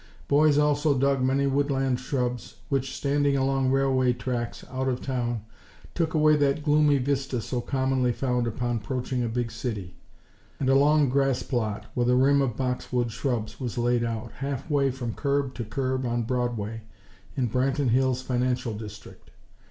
Boys 0.27 0.57
also 0.57 0.97
dug 0.97 1.21
many 1.21 1.45
woodland 1.45 1.99
shrubs 1.99 2.55
which, 2.69 2.95
standing 2.97 3.37
along 3.37 3.69
railway 3.69 4.11
tracks, 4.13 4.65
out 4.71 4.87
of 4.87 4.99
town, 4.99 5.41
took 5.93 6.15
away 6.15 6.35
that 6.35 6.63
gloomy 6.63 6.97
vista 6.97 7.39
so 7.39 7.61
commonly 7.61 8.11
found 8.11 8.47
upon 8.47 8.77
approaching 8.77 9.21
a 9.23 9.29
big 9.29 9.51
city; 9.51 9.93
and 10.59 10.69
a 10.69 10.75
long 10.75 11.07
grassplot, 11.07 11.85
with 11.93 12.09
a 12.09 12.15
rim 12.15 12.41
of 12.41 12.57
boxwood 12.57 13.11
shrubs, 13.11 13.59
was 13.59 13.77
laid 13.77 14.03
out, 14.03 14.31
half 14.37 14.67
way 14.71 14.89
from 14.89 15.13
curb 15.13 15.53
to 15.53 15.63
curb 15.63 16.03
on 16.03 16.23
Broadway, 16.23 16.81
in 17.37 17.47
Branton 17.47 17.89
Hills' 17.89 18.23
financial 18.23 18.73
district. 18.73 19.29